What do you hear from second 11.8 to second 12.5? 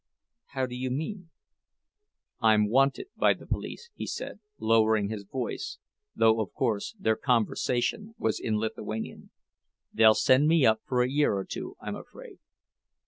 afraid."